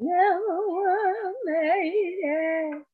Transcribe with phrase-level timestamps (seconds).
[0.00, 2.84] Never would have made it.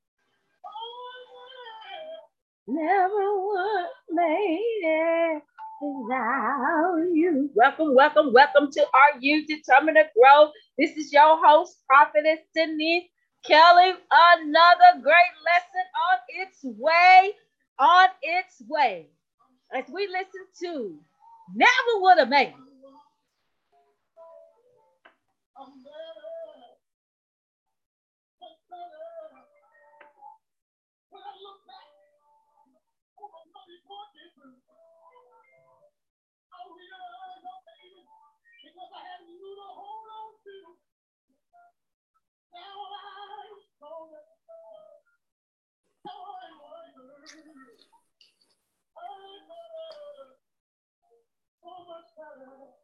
[2.67, 5.43] Never would made it
[5.83, 7.51] without you.
[7.55, 10.51] Welcome, welcome, welcome to Are You Determined to Grow?
[10.79, 13.11] This is your host, Prophetess Denise
[13.47, 13.93] Kelly.
[14.13, 17.33] Another great lesson on its way,
[17.79, 19.09] on its way.
[19.75, 20.99] As we listen to
[21.55, 22.76] Never Would Have Made It.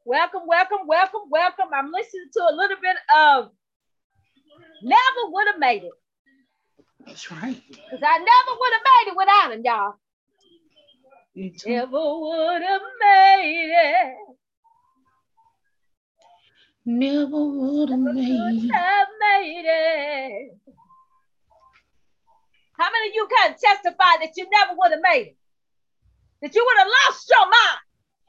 [0.04, 1.66] Welcome, welcome, welcome, welcome.
[1.72, 3.50] I'm listening to a little bit of
[4.82, 5.92] Never Would Have Made It.
[7.06, 7.62] That's right.
[7.68, 9.94] Because I never would have made it without him, y'all.
[11.66, 14.21] Never would have made it.
[16.84, 18.72] Never would have made it.
[19.20, 20.58] made it.
[22.78, 25.36] How many of you can testify that you never would have made it?
[26.40, 27.78] That you would have lost your mind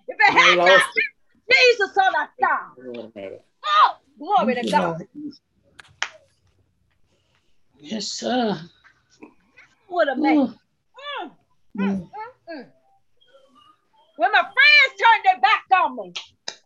[0.07, 1.03] if it had not lost been
[1.51, 3.39] Jesus on our side.
[3.65, 5.01] Oh, glory to God.
[7.79, 8.59] Yes, sir.
[9.89, 10.49] Would have made it.
[11.19, 11.31] Mm,
[11.79, 12.09] mm, mm,
[12.49, 12.67] mm.
[14.17, 16.13] When my friends turned their back on me,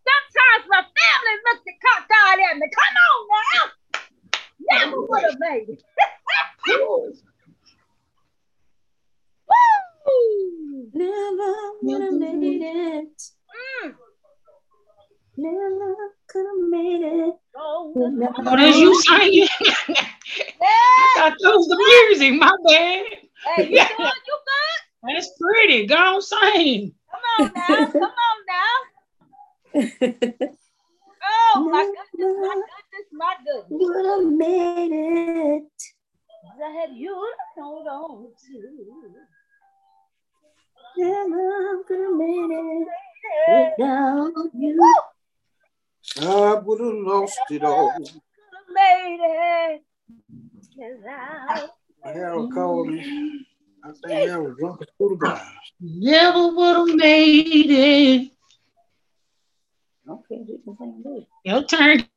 [0.07, 2.67] sometimes my family looked at cockeyed at me.
[2.73, 3.17] Come on
[3.53, 3.65] now.
[4.69, 5.81] Never would have made it.
[6.67, 7.13] Woo!
[10.93, 13.21] Never would have made it.
[13.83, 13.93] Mm.
[15.37, 15.95] Never
[16.27, 17.35] could have made it.
[17.55, 19.47] Oh, Oh, that's you singing.
[19.59, 20.05] yeah.
[20.61, 22.33] I thought that was the music.
[22.39, 23.05] My bad.
[23.55, 23.99] Hey, you good?
[23.99, 25.15] You good?
[25.15, 25.85] That's pretty.
[25.85, 26.93] Go on, sing.
[27.11, 27.85] Come on now.
[27.91, 28.75] Come on now.
[29.79, 33.65] Oh, my goodness, my goodness, my goodness.
[33.69, 35.71] would have made it.
[36.59, 37.13] I had you
[37.55, 39.15] to hold on to.
[40.97, 42.87] Never could have made it
[43.77, 44.95] without you.
[46.21, 47.91] I would have lost it all.
[47.91, 49.83] Could have made it.
[50.75, 51.69] without
[52.03, 53.45] I Harold called me.
[53.83, 55.53] I think I was drunk as fool guy.
[55.79, 58.31] Never would have made it.
[60.09, 61.25] Okay, you can sing this.
[61.43, 62.07] Your turn.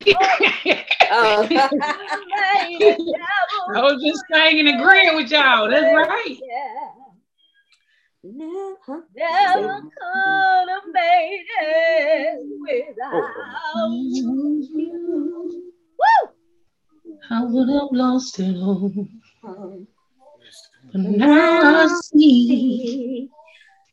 [1.12, 1.48] Oh.
[3.74, 5.68] I was just singing and agreeing with y'all.
[5.68, 6.38] That's right.
[6.40, 6.90] Yeah.
[8.22, 9.06] Never.
[9.16, 14.70] Never could have made it without you.
[15.98, 16.30] Woo!
[17.30, 18.92] I would have lost it all.
[19.42, 19.86] Um,
[20.92, 23.30] But now I see.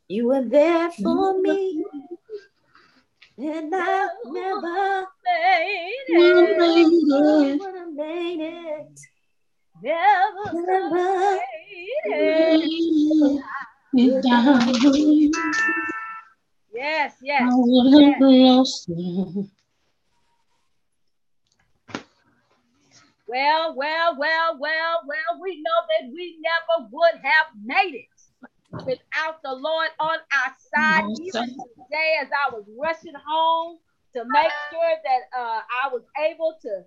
[0.09, 1.83] You were there for me.
[3.39, 6.57] And I never Made it.
[6.57, 7.59] made it.
[7.59, 8.99] would have made it.
[9.83, 11.33] Never Never.
[11.35, 13.43] made it.
[13.93, 15.31] Without you,
[16.73, 17.51] Yes, I yes.
[17.55, 19.47] would have lost it all.
[23.27, 28.07] Well, well, well, well, well, we know that we never would have made it
[28.85, 31.05] without the Lord on our side.
[31.21, 33.77] Even today, as I was rushing home
[34.15, 36.83] to make sure that uh, I was able to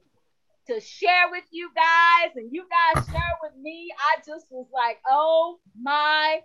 [0.66, 4.98] to share with you guys and you guys share with me, I just was like,
[5.08, 6.40] oh my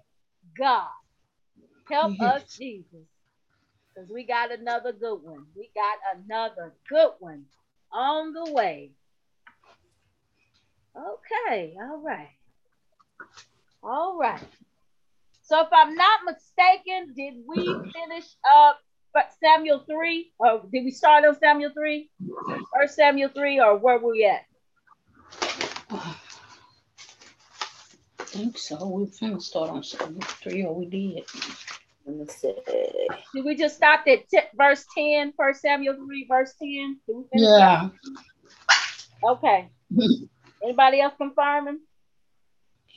[0.57, 0.87] God.
[1.89, 3.07] Help us, Jesus.
[3.93, 5.45] Because we got another good one.
[5.55, 7.45] We got another good one
[7.91, 8.91] on the way.
[10.97, 12.31] Okay, all right.
[13.83, 14.41] All right.
[15.45, 18.79] So if I'm not mistaken, did we finish up
[19.13, 20.31] but Samuel 3?
[20.39, 22.09] Or did we start on Samuel 3?
[22.73, 24.41] Or Samuel 3, or where were we at?
[25.91, 26.15] I
[28.23, 28.87] think so.
[28.87, 31.23] We finna start on Samuel three, or we did.
[32.05, 32.53] Let me see.
[33.33, 36.99] Did we just stop at t- verse 10, 1 Samuel 3, verse 10?
[37.07, 37.89] Did we finish Yeah.
[39.23, 39.29] that?
[39.29, 39.69] Okay.
[40.63, 41.79] Anybody else confirming?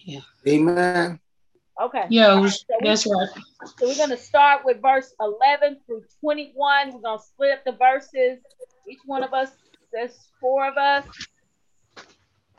[0.04, 0.20] Yeah.
[0.46, 1.20] Amen.
[1.80, 2.06] Okay.
[2.10, 3.28] Yeah, it All was, right, so we- that's right.
[3.78, 6.92] So we're going to start with verse 11 through 21.
[6.92, 8.38] We're going to split up the verses.
[8.88, 9.50] Each one of us,
[9.92, 11.04] there's four of us.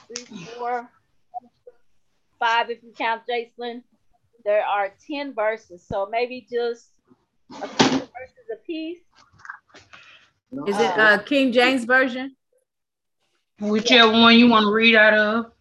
[0.07, 0.89] Three, four,
[2.39, 3.83] five if you count Jason.
[4.45, 5.86] There are 10 verses.
[5.88, 6.89] So maybe just
[7.51, 9.00] a few verses a piece.
[10.68, 12.36] Is it uh, King James Version?
[13.60, 15.51] Whichever one you want to read out of.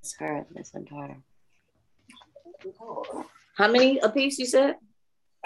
[0.00, 1.16] It's her, that's her daughter.
[3.56, 4.76] How many a piece you said?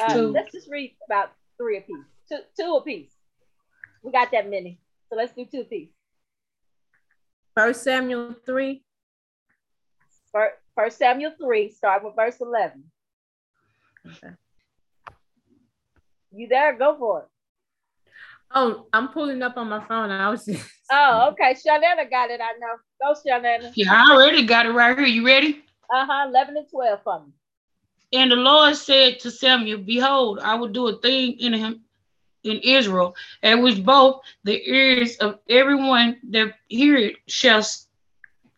[0.00, 0.28] Uh, Two.
[0.28, 1.96] let's just read about three apiece.
[2.28, 3.12] Two, two apiece.
[4.02, 4.78] We got that many.
[5.08, 5.90] So let's do two apiece.
[7.54, 8.82] First Samuel 3.
[10.32, 12.82] First, First Samuel 3, start with verse 11.
[14.06, 14.34] Okay.
[16.34, 16.76] You there?
[16.78, 17.28] Go for it.
[18.54, 20.10] Oh, I'm pulling up on my phone.
[20.10, 21.54] I was just Oh, okay.
[21.54, 22.40] Shanana got it.
[22.40, 22.76] I know.
[23.00, 23.72] Go, Shanana.
[23.74, 25.06] Yeah, I already got it right here.
[25.06, 25.62] You ready?
[25.90, 26.26] Uh huh.
[26.28, 27.32] 11 and 12 for me.
[28.12, 31.80] And the Lord said to Samuel, Behold, I will do a thing in him
[32.44, 37.62] in Israel, at which both the ears of everyone that hear it shall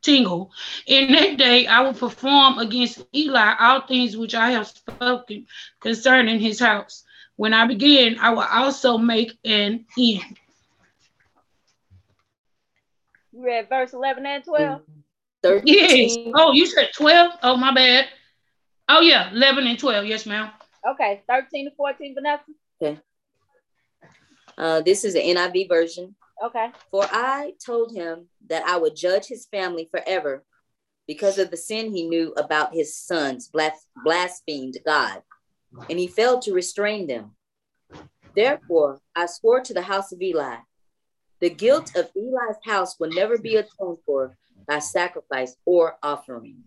[0.03, 0.51] tingle.
[0.87, 5.47] In that day I will perform against Eli all things which I have spoken
[5.81, 7.05] concerning his house.
[7.37, 10.39] When I begin, I will also make an end.
[13.33, 14.81] You read verse 11 and 12?
[15.45, 15.63] 13.
[15.67, 16.33] Yes.
[16.35, 17.33] Oh, you said 12?
[17.43, 18.07] Oh, my bad.
[18.89, 20.07] Oh, yeah, 11 and 12.
[20.07, 20.51] Yes, ma'am.
[20.93, 21.23] Okay.
[21.29, 22.45] 13 to 14, Vanessa?
[22.81, 23.01] Okay.
[24.57, 26.15] Uh, this is the NIV version.
[26.43, 26.69] Okay.
[26.91, 30.45] For I told him that I would judge his family forever
[31.07, 35.23] because of the sin he knew about his sons blas- blasphemed God,
[35.91, 37.33] and he failed to restrain them.
[38.35, 40.57] Therefore, I swore to the house of Eli,
[41.41, 46.65] the guilt of Eli's house will never be atoned for by sacrifice or offering.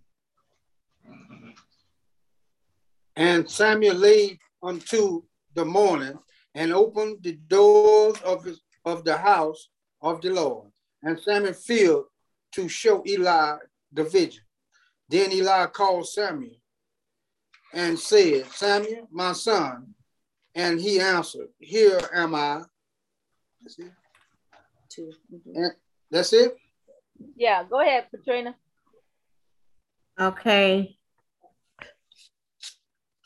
[3.15, 5.23] And Samuel laid unto
[5.55, 6.17] the morning
[6.53, 9.69] and opened the doors of his of the house
[10.01, 10.71] of the Lord.
[11.03, 12.05] And Samuel feared
[12.53, 13.57] to show Eli
[13.91, 14.43] the vision.
[15.09, 16.55] Then Eli called Samuel
[17.73, 19.93] and said, Samuel, my son.
[20.55, 22.61] And he answered, Here am I.
[23.61, 23.91] That's it.
[24.89, 25.11] Two.
[25.31, 25.55] Mhm.
[25.55, 25.71] And
[26.09, 26.57] that's it.
[27.35, 27.63] Yeah.
[27.63, 28.55] Go ahead, Katrina.
[30.19, 30.97] okay.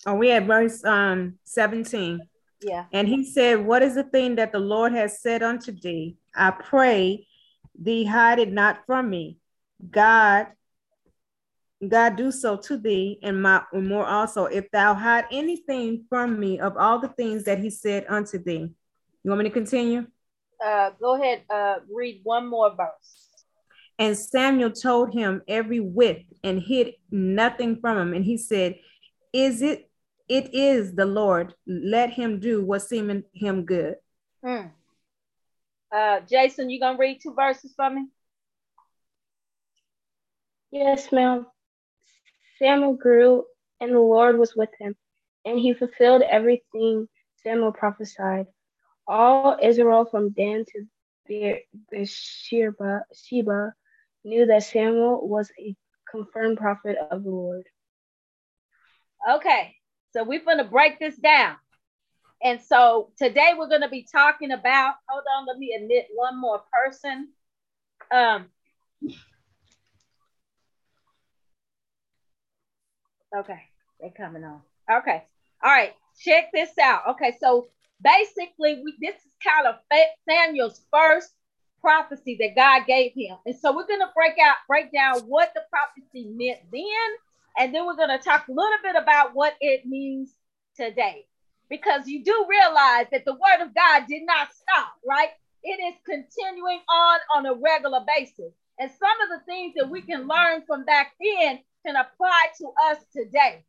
[0.05, 2.21] Oh, we at verse um 17.
[2.61, 2.85] Yeah.
[2.91, 6.17] And he said, What is the thing that the Lord has said unto thee?
[6.35, 7.27] I pray
[7.77, 9.38] thee hide it not from me.
[9.89, 10.47] God,
[11.88, 16.39] God do so to thee, and my and more also, if thou hide anything from
[16.39, 18.71] me of all the things that he said unto thee.
[19.23, 20.05] You want me to continue?
[20.63, 21.43] Uh, go ahead.
[21.49, 23.30] Uh, read one more verse.
[24.01, 28.13] And Samuel told him every whit and hid nothing from him.
[28.15, 28.80] And he said,
[29.31, 29.92] Is it
[30.27, 33.98] it is the Lord, let him do what seemeth him good.
[34.44, 34.68] Hmm.
[35.92, 38.07] Uh, Jason, you gonna read two verses for me?
[40.71, 41.45] Yes, ma'am.
[42.57, 43.45] Samuel grew,
[43.80, 44.95] and the Lord was with him,
[45.45, 47.07] and he fulfilled everything
[47.44, 48.48] Samuel prophesied.
[49.07, 50.86] All Israel from Dan to
[51.27, 53.75] Be- Beersheba Sheba
[54.23, 55.75] knew that Samuel was a
[56.09, 57.63] confirmed prophet of the Lord.
[59.29, 59.75] Okay,
[60.13, 61.56] so we're gonna break this down.
[62.44, 64.95] And so today we're gonna be talking about.
[65.07, 67.29] Hold on, let me admit one more person.
[68.12, 68.47] Um.
[73.35, 73.62] Okay,
[74.00, 74.62] they're coming on.
[74.91, 75.24] Okay,
[75.63, 75.94] all right.
[76.19, 77.03] Check this out.
[77.12, 77.69] Okay, so
[78.03, 79.75] basically, we this is kind of
[80.27, 81.31] Samuel's first
[81.81, 85.61] prophecy that God gave him, and so we're gonna break out, break down what the
[85.71, 87.11] prophecy meant then,
[87.57, 90.33] and then we're going to talk a little bit about what it means
[90.75, 91.25] today.
[91.69, 95.29] Because you do realize that the word of God did not stop, right?
[95.63, 98.53] It is continuing on on a regular basis.
[98.79, 102.71] And some of the things that we can learn from back then can apply to
[102.89, 103.63] us today.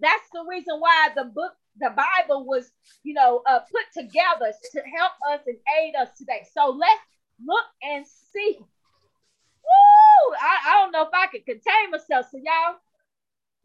[0.00, 2.70] That's the reason why the book, the Bible was,
[3.02, 6.46] you know, uh, put together to help us and aid us today.
[6.52, 7.00] So let's
[7.44, 8.58] look and see.
[8.58, 10.34] Woo!
[10.40, 12.26] I, I don't know if I can contain myself.
[12.30, 12.76] So y'all,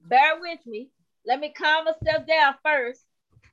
[0.08, 0.89] bear with me.
[1.25, 3.06] Let me calm myself down first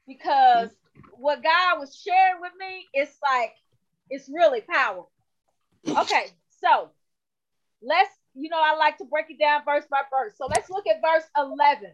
[0.07, 0.71] because
[1.13, 3.53] what God was sharing with me, it's like
[4.09, 5.11] it's really powerful.
[5.89, 6.27] Okay,
[6.61, 6.91] so
[7.81, 10.33] let's, you know, I like to break it down verse by verse.
[10.37, 11.93] So let's look at verse 11.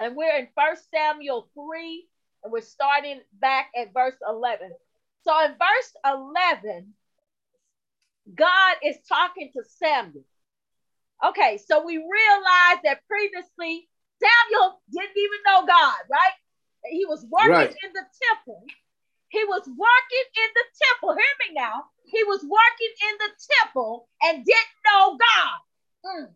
[0.00, 2.06] And we're in First Samuel 3,
[2.44, 4.70] and we're starting back at verse 11.
[5.24, 6.94] So in verse 11,
[8.34, 10.24] God is talking to Samuel.
[11.24, 13.88] Okay, so we realize that previously
[14.20, 16.36] Samuel didn't even know God, right?
[16.90, 17.76] He was working Right.
[17.84, 18.64] in the temple.
[19.28, 21.14] He was working in the temple.
[21.16, 21.90] Hear me now.
[22.06, 23.30] He was working in the
[23.60, 25.58] temple and didn't know God.
[26.06, 26.34] Mm.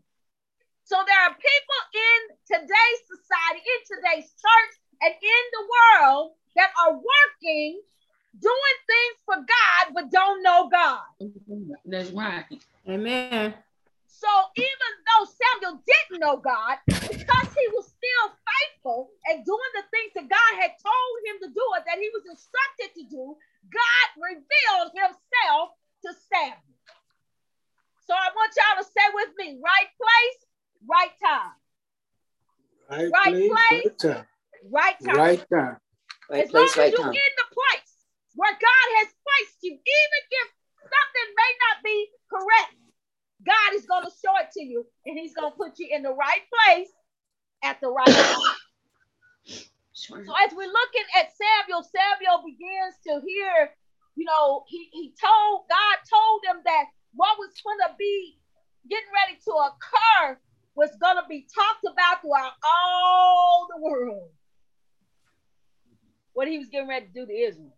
[0.85, 6.71] So there are people in today's society, in today's church, and in the world that
[6.85, 7.81] are working,
[8.43, 11.07] doing things for God but don't know God.
[11.87, 12.45] That's right.
[12.89, 13.55] Amen.
[14.23, 19.83] So even though Samuel didn't know God, because he was still faithful and doing the
[19.91, 23.35] things that God had told him to do or that he was instructed to do,
[23.67, 25.75] God revealed himself
[26.07, 26.79] to Samuel.
[28.07, 30.39] So I want y'all to say with me, right place,
[30.87, 31.57] right time.
[32.91, 34.27] Right, Right place, place, right time.
[34.71, 35.17] Right time.
[35.17, 35.77] Right time.
[36.31, 37.15] Right as long place, right as you're time.
[37.15, 37.82] in the place
[38.35, 40.49] where God has placed you, even if
[40.81, 42.77] something may not be correct,
[43.45, 46.03] God is going to show it to you and he's going to put you in
[46.03, 46.89] the right place
[47.63, 48.57] at the right time.
[49.95, 50.25] Sure.
[50.25, 53.71] So as we're looking at Samuel, Samuel begins to hear,
[54.17, 56.85] you know, he, he told, God told him that
[57.15, 58.39] what was going to be
[58.89, 60.39] getting ready to occur
[60.75, 64.31] was going to be talked about throughout all the world.
[66.33, 67.77] What he was getting ready to do to Israel.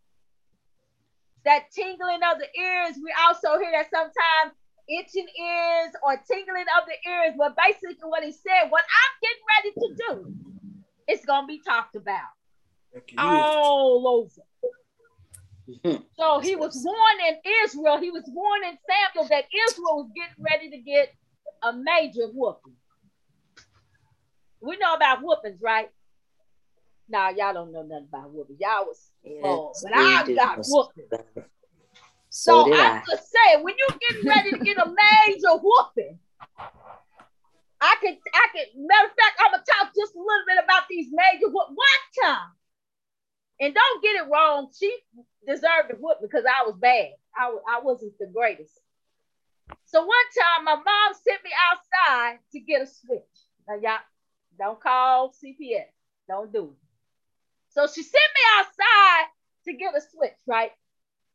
[1.45, 4.57] That tingling of the ears, we also hear that sometimes
[4.89, 7.35] itching ears or tingling of the ears.
[7.37, 10.35] But basically, what he said, what I'm getting ready to do,
[11.07, 12.33] it's going to be talked about
[13.19, 14.43] all over.
[15.83, 16.03] Hmm.
[16.19, 20.79] So he was warning Israel, he was warning Samuel that Israel was getting ready to
[20.79, 21.15] get
[21.63, 22.77] a major whooping.
[24.61, 25.89] We know about whoopings, right?
[27.09, 28.61] Nah, y'all don't know nothing about whoopings.
[28.61, 31.09] Y'all was spoiled, but I got whooping.
[32.31, 33.02] So So, I'm I.
[33.09, 36.19] just saying, when you're getting ready to get a major whooping,
[37.81, 40.85] I could, I could, matter of fact, I'm gonna talk just a little bit about
[40.88, 42.50] these major whoop one time.
[43.61, 44.93] And don't get it wrong, she
[45.47, 47.11] deserved a whoop because I was bad.
[47.37, 48.81] I, I wasn't the greatest.
[49.87, 53.21] So one time my mom sent me outside to get a switch.
[53.69, 53.99] Now y'all
[54.59, 55.87] don't call CPS.
[56.26, 56.84] Don't do it.
[57.75, 59.26] So she sent me outside
[59.66, 60.71] to get a switch, right?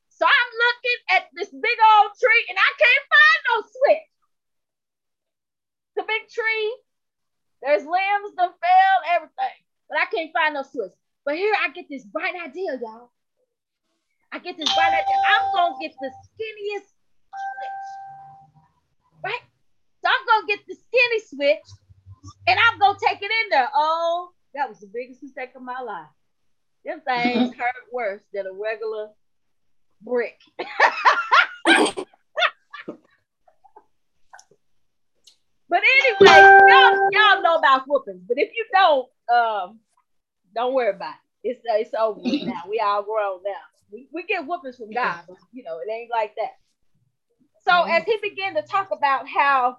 [0.08, 4.08] So I'm looking at this big old tree and I can't find no switch.
[6.00, 6.68] The big tree,
[7.62, 9.60] there's limbs that fell, everything,
[9.92, 10.96] but I can't find no switch.
[11.26, 13.12] But here I get this bright idea, y'all.
[14.32, 15.20] I get this bright idea.
[15.28, 17.84] I'm gonna get the skinniest switch,
[19.24, 19.44] right?
[20.00, 21.68] So I'm gonna get the skinny switch
[22.48, 23.68] and I'm gonna take it in there.
[23.76, 26.08] Oh, that was the biggest mistake of my life.
[26.86, 29.10] Them things hurt worse than a regular
[30.02, 30.40] brick.
[30.58, 30.66] but
[35.70, 38.24] anyway, y'all, y'all know about whoopings.
[38.28, 39.80] But if you don't, um,
[40.56, 41.50] don't worry about it.
[41.50, 42.64] It's uh, it's over now.
[42.70, 43.52] We all grown now.
[43.92, 46.58] We, we get whoopings from God, but you know, it ain't like that.
[47.66, 49.78] So as he began to talk about how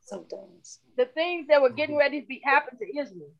[0.00, 0.80] Sometimes.
[0.96, 3.30] the things that were getting ready to be happen to Israel,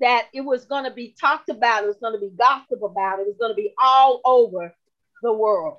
[0.00, 3.20] that it was going to be talked about, it was going to be gossip about,
[3.20, 4.74] it was going to be all over
[5.22, 5.78] the world.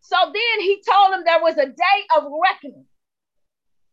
[0.00, 2.86] So then he told them there was a day of reckoning.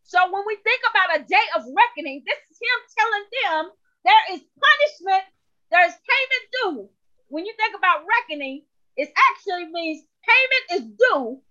[0.03, 3.71] So when we think about a day of reckoning, this is him telling them
[4.05, 5.23] there is punishment,
[5.69, 6.89] there's payment due.
[7.27, 8.63] When you think about reckoning,
[8.95, 11.41] it actually means payment is due,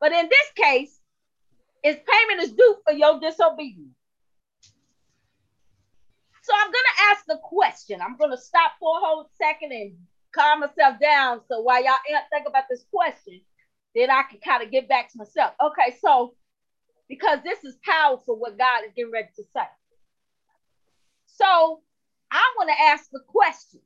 [0.00, 0.98] but in this case,
[1.84, 3.94] is payment is due for your disobedience.
[6.42, 8.00] So I'm gonna ask a question.
[8.02, 9.96] I'm gonna stop for a whole second and
[10.34, 11.40] calm myself down.
[11.48, 11.94] So while y'all
[12.32, 13.40] think about this question,
[13.94, 15.52] then I can kind of get back to myself.
[15.62, 16.34] Okay, so
[17.08, 19.66] because this is powerful, what God is getting ready to say.
[21.26, 21.80] So
[22.30, 23.80] I want to ask the question: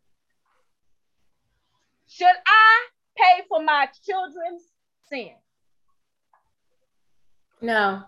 [2.09, 2.87] Should I
[3.17, 4.63] pay for my children's
[5.11, 5.35] sin?
[7.61, 8.03] No.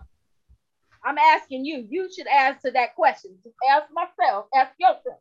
[1.03, 1.87] I'm asking you.
[1.89, 3.37] You should answer that question.
[3.43, 4.45] Just ask myself.
[4.55, 5.19] Ask yourself.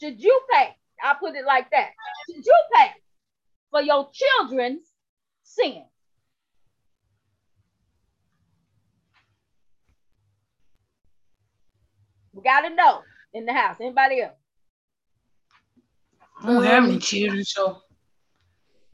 [0.00, 0.76] Should you pay?
[1.02, 1.90] I'll put it like that.
[2.28, 2.90] Should you pay
[3.70, 4.86] for your children's
[5.42, 5.84] sin?
[12.32, 13.76] We gotta know in the house.
[13.80, 14.34] Anybody else?
[16.42, 17.80] I don't have any children, so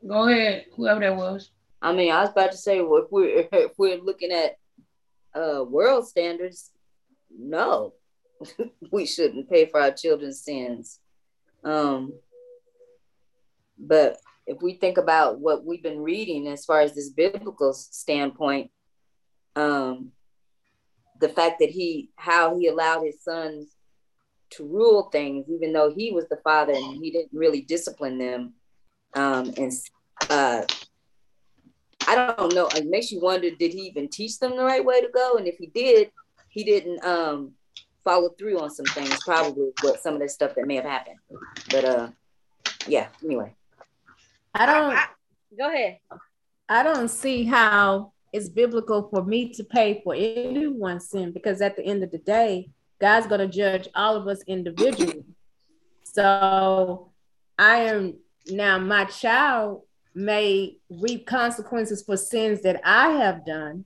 [0.06, 1.50] go ahead, whoever that was.
[1.82, 4.56] I mean, I was about to say, well, if we're if we're looking at
[5.34, 6.70] uh world standards,
[7.36, 7.94] no,
[8.92, 10.98] we shouldn't pay for our children's sins.
[11.64, 12.14] Um,
[13.78, 18.70] but if we think about what we've been reading as far as this biblical standpoint,
[19.56, 20.12] um,
[21.20, 23.74] the fact that he how he allowed his sons
[24.50, 28.54] to rule things, even though he was the father and he didn't really discipline them,
[29.14, 29.72] um, and
[30.28, 30.62] uh,
[32.06, 32.68] I don't know.
[32.68, 35.36] It makes you wonder: Did he even teach them the right way to go?
[35.36, 36.10] And if he did,
[36.48, 37.52] he didn't um,
[38.04, 39.22] follow through on some things.
[39.24, 41.18] Probably what some of the stuff that may have happened.
[41.70, 42.08] But uh,
[42.86, 43.08] yeah.
[43.24, 43.54] Anyway,
[44.54, 44.96] I don't.
[44.96, 45.06] I-
[45.58, 45.98] Go ahead.
[46.68, 51.76] I don't see how it's biblical for me to pay for anyone's sin because at
[51.76, 55.24] the end of the day, God's going to judge all of us individually.
[56.04, 57.10] So
[57.58, 59.82] I am now, my child
[60.14, 63.84] may reap consequences for sins that I have done.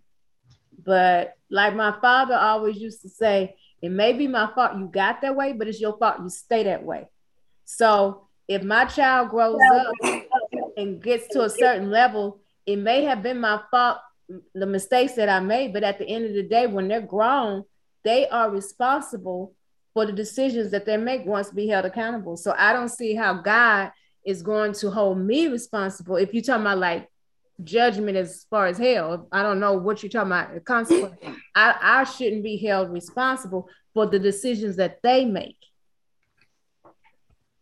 [0.85, 5.21] But like my father always used to say, it may be my fault you got
[5.23, 7.09] that way, but it's your fault you stay that way.
[7.65, 9.93] So if my child grows up
[10.77, 13.99] and gets to a certain level, it may have been my fault,
[14.55, 17.65] the mistakes that I made, but at the end of the day, when they're grown,
[18.05, 19.55] they are responsible
[19.93, 22.37] for the decisions that they make once be held accountable.
[22.37, 23.93] So I don't see how God
[24.25, 26.17] is going to hold me responsible.
[26.17, 27.09] If you're talking about like
[27.63, 31.17] judgment as far as hell, I don't know what you're talking about, the consequence.
[31.55, 35.57] I, I shouldn't be held responsible for the decisions that they make.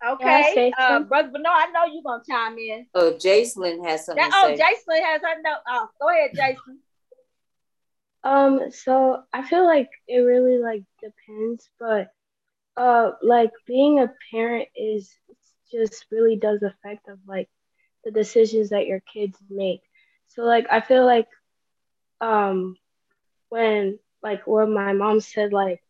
[0.05, 1.09] Okay, say uh, something?
[1.09, 2.87] brother Bernard, I know you're gonna chime in.
[2.95, 4.57] oh, Jacelyn has something That, to oh, say.
[4.57, 5.61] Jason has her note.
[5.69, 6.81] Oh, go ahead, Jason.
[8.25, 12.09] Um, so I feel like it really like depends, but
[12.77, 15.13] uh like being a parent is
[15.73, 17.49] just really does affect of like
[18.05, 19.83] the decisions that your kids make.
[20.29, 21.29] So like I feel like
[22.21, 22.77] um
[23.51, 25.81] when like when my mom said like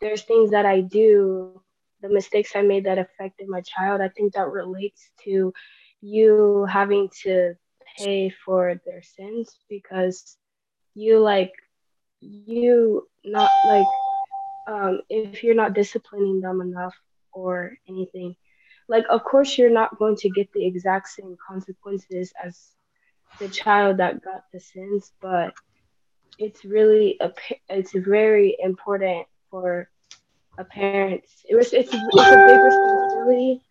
[0.00, 1.60] there's things that I do,
[2.00, 5.52] the mistakes I made that affected my child, I think that relates to
[6.00, 7.54] you having to
[7.98, 10.36] pay for their sins because
[10.94, 11.52] you like
[12.30, 13.86] you not like
[14.68, 16.94] um if you're not disciplining them enough
[17.32, 18.34] or anything
[18.92, 22.76] like of course you're not going to get the exact same consequences as
[23.40, 25.54] the child that got the sins but
[26.38, 27.30] it's really a
[27.70, 29.88] it's very important for
[30.58, 33.62] a parent it was it's, it's a big responsibility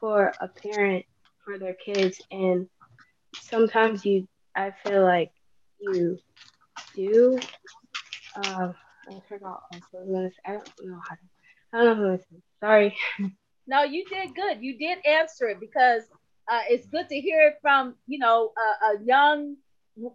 [0.00, 1.04] for a parent
[1.44, 2.68] for their kids and
[3.40, 5.30] sometimes you i feel like
[5.80, 6.18] you
[6.96, 7.38] do
[8.36, 8.72] uh,
[9.08, 11.20] I forgot I don't know how to.
[11.72, 12.42] I don't know say.
[12.60, 12.96] Sorry.
[13.66, 14.62] No, you did good.
[14.62, 16.02] You did answer it because
[16.50, 19.56] uh, it's good to hear it from you know a, a young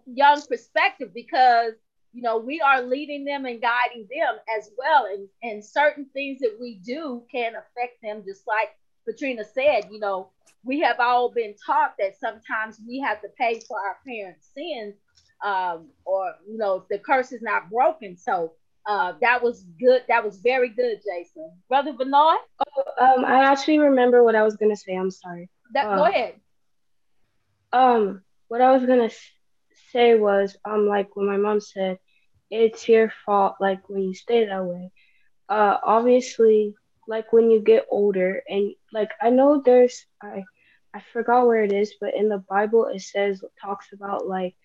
[0.05, 1.73] young perspective because
[2.13, 6.39] you know we are leading them and guiding them as well, and and certain things
[6.39, 8.69] that we do can affect them, just like
[9.07, 9.89] Katrina said.
[9.91, 10.29] You know,
[10.63, 14.95] we have all been taught that sometimes we have to pay for our parents' sins,
[15.43, 18.17] um, or you know, if the curse is not broken.
[18.17, 18.53] So
[18.89, 20.03] uh, that was good.
[20.09, 21.51] That was very good, Jason.
[21.69, 22.39] Brother Bernard,
[22.99, 24.93] Um, I actually remember what I was gonna say.
[24.95, 25.49] I'm sorry.
[25.73, 26.35] that, go Uh, ahead.
[27.73, 29.09] Um, what I was gonna
[29.91, 31.99] say was, um, like when my mom said,
[32.49, 34.91] "It's your fault," like when you stay that way.
[35.49, 36.75] Uh, obviously,
[37.07, 40.45] like when you get older, and like I know there's I,
[40.93, 44.55] I forgot where it is, but in the Bible it says talks about like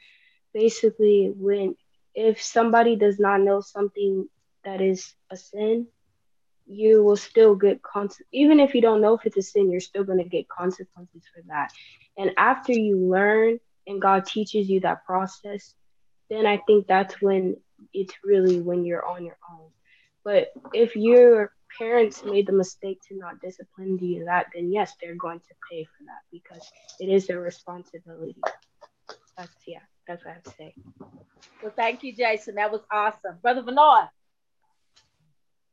[0.54, 1.76] basically when
[2.14, 4.28] if somebody does not know something
[4.64, 5.86] that is a sin,
[6.66, 9.80] you will still get cons- even if you don't know if it's a sin, you're
[9.80, 11.70] still going to get consequences for that.
[12.16, 15.74] And after you learn and God teaches you that process,
[16.30, 17.56] then I think that's when
[17.92, 19.70] it's really when you're on your own.
[20.24, 25.16] But if your parents made the mistake to not discipline you that, then yes, they're
[25.16, 26.66] going to pay for that because
[27.00, 28.36] it is their responsibility.
[29.36, 30.74] That's yeah, that's what I have to say.
[31.64, 32.56] Well, thank you, Jason.
[32.56, 33.38] That was awesome.
[33.40, 34.10] Brother Bernard.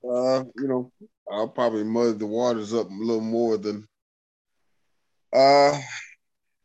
[0.09, 0.89] Uh, you know,
[1.29, 3.85] I'll probably muddy the waters up a little more than
[5.33, 5.77] uh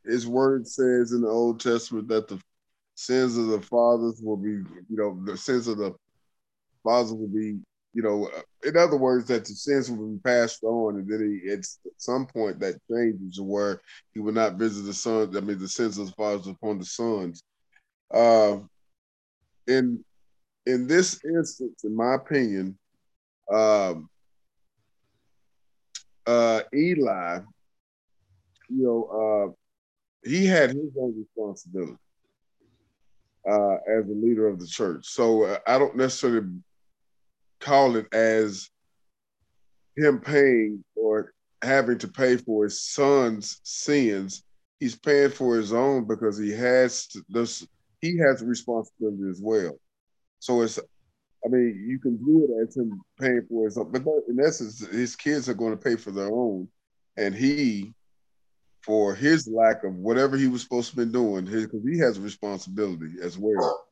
[0.04, 2.40] his word says in the Old Testament that the
[2.94, 5.92] sins of the fathers will be, you know, the sins of the
[6.84, 7.58] fathers will be,
[7.94, 8.30] you know,
[8.62, 11.92] in other words, that the sins will be passed on, and then he, it's at
[11.96, 13.80] some point that changes where
[14.14, 15.36] he will not visit the sons.
[15.36, 17.42] I mean, the sins of the fathers upon the sons.
[18.14, 18.58] Uh,
[19.66, 20.04] in
[20.66, 22.76] in this instance, in my opinion,
[23.52, 24.08] um,
[26.26, 27.38] uh, Eli,
[28.68, 31.96] you know, uh, he had his own responsibility
[33.48, 35.06] uh, as a leader of the church.
[35.06, 36.48] So uh, I don't necessarily
[37.60, 38.68] call it as
[39.96, 44.42] him paying or having to pay for his son's sins.
[44.80, 47.66] He's paying for his own because he has to, this.
[48.06, 49.78] He has a responsibility as well.
[50.38, 50.78] So it's
[51.44, 54.84] I mean, you can view it as him paying for his own, but in essence,
[54.88, 56.68] his kids are going to pay for their own,
[57.16, 57.94] and he,
[58.84, 62.20] for his lack of whatever he was supposed to be doing, because he has a
[62.22, 63.84] responsibility as well.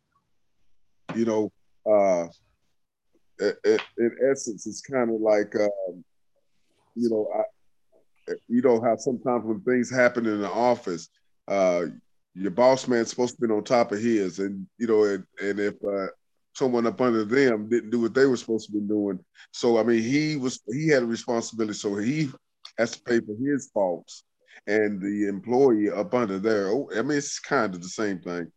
[1.15, 1.53] You know,
[1.87, 2.27] uh,
[3.41, 6.05] i- i- in essence, it's kind of like, um,
[6.95, 11.09] you know, I, you know how sometimes when things happen in the office,
[11.49, 11.87] uh,
[12.35, 15.61] your boss man's supposed to be on top of his, and you know, and, and
[15.61, 16.09] if uh,
[16.55, 19.19] someone up under them didn't do what they were supposed to be doing,
[19.53, 22.31] so I mean, he was he had a responsibility, so he
[22.79, 24.25] has to pay for his faults,
[24.67, 26.69] and the employee up under there.
[26.69, 28.51] Oh, I mean, it's kind of the same thing,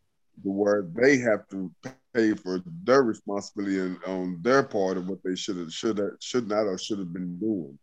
[0.43, 1.71] the where they have to
[2.13, 6.11] pay for their responsibility and, on their part of what they should have, should have,
[6.19, 7.77] should not, or should have been doing.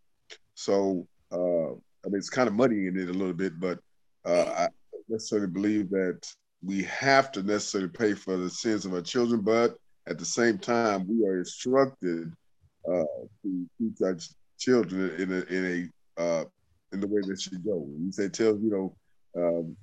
[0.55, 3.79] So, uh, I mean, it's kind of muddying it a little bit, but
[4.25, 4.69] uh, I
[5.09, 6.21] necessarily believe that
[6.63, 10.59] we have to necessarily pay for the sins of our children, but at the same
[10.59, 12.33] time, we are instructed
[12.89, 13.05] uh,
[13.43, 14.17] to teach our
[14.59, 16.45] children in a in a uh,
[16.93, 17.87] in the way that should go.
[17.99, 18.97] You said, "Tell you know,
[19.37, 19.77] um,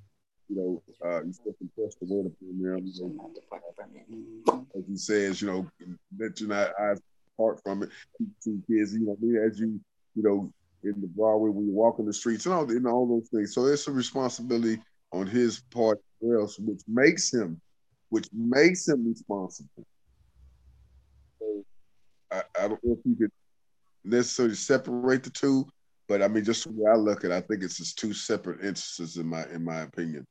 [0.49, 2.85] you know, uh, you still impress the word upon them.
[4.09, 5.67] You know, as he says, you know,
[6.17, 6.99] that you're not eyes
[7.35, 7.89] apart from it.
[8.43, 9.79] To kids, you know, as you,
[10.15, 10.51] you know,
[10.83, 13.53] in the Broadway when you walk in the streets and all, and all those things.
[13.53, 14.79] So it's a responsibility
[15.11, 17.59] on his part well, which makes him,
[18.09, 19.85] which makes him responsible.
[21.39, 21.65] So
[22.31, 23.31] I, I don't know if you could
[24.03, 25.67] necessarily separate the two,
[26.07, 28.13] but I mean, just the way I look at it, I think it's just two
[28.13, 30.25] separate instances in my in my opinion.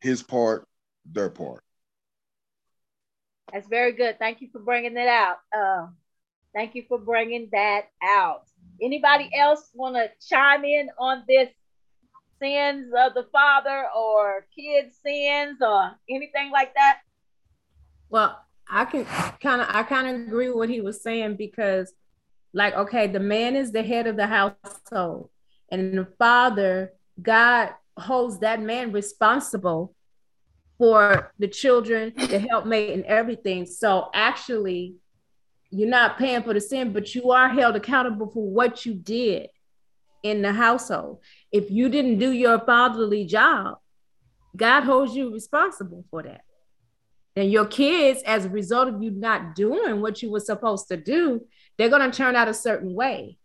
[0.00, 0.66] His part,
[1.04, 1.62] their part.
[3.52, 4.18] That's very good.
[4.18, 5.38] Thank you for bringing that out.
[5.56, 5.86] Uh,
[6.54, 8.44] thank you for bringing that out.
[8.80, 11.48] Anybody else want to chime in on this
[12.40, 16.98] sins of the father or kids' sins or anything like that?
[18.08, 19.04] Well, I can
[19.40, 21.92] kind of I kind of agree with what he was saying because
[22.52, 25.30] like okay, the man is the head of the household
[25.70, 29.94] and the father God holds that man responsible
[30.78, 33.66] for the children, the helpmate and everything.
[33.66, 34.94] So actually
[35.70, 39.48] you're not paying for the sin, but you are held accountable for what you did
[40.22, 41.20] in the household.
[41.52, 43.78] If you didn't do your fatherly job,
[44.56, 46.42] God holds you responsible for that.
[47.36, 50.96] And your kids, as a result of you not doing what you were supposed to
[50.96, 51.42] do,
[51.76, 53.38] they're going to turn out a certain way.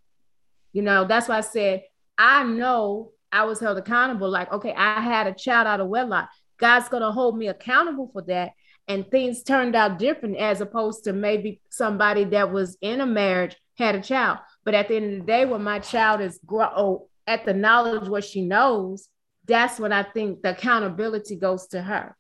[0.74, 1.84] You know, that's why I said,
[2.18, 4.30] I know I was held accountable.
[4.30, 6.30] Like, okay, I had a child out of wedlock.
[6.58, 8.54] God's going to hold me accountable for that
[8.88, 13.56] and things turned out different as opposed to maybe somebody that was in a marriage
[13.78, 16.70] had a child but at the end of the day when my child is grow
[16.76, 19.08] oh, at the knowledge what she knows
[19.48, 22.16] that's when i think the accountability goes to her.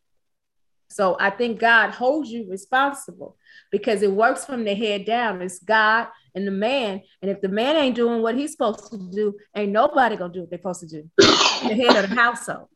[0.90, 3.38] So i think god holds you responsible
[3.72, 5.42] because it works from the head down.
[5.42, 7.02] It's god and the man.
[7.22, 10.42] And if the man ain't doing what he's supposed to do ain't nobody gonna do
[10.42, 11.10] what they're supposed to do.
[11.18, 12.68] The head of the household.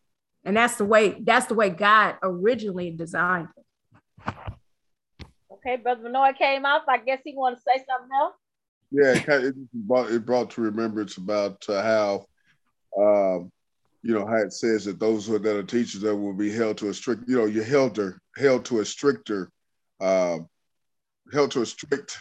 [0.44, 4.34] And that's the way that's the way god originally designed it.
[5.52, 6.84] Okay, Brother Benoit came off.
[6.88, 8.36] I guess he want to say something else.
[8.91, 12.25] Yeah, it, kind of, it brought it brought to remembrance about uh, how,
[12.97, 13.52] um,
[14.02, 16.52] you know, how it says that those who are, that are teachers that will be
[16.52, 19.52] held to a strict, you know, you're held to held to a stricter,
[19.99, 20.39] uh,
[21.32, 22.17] held to a strict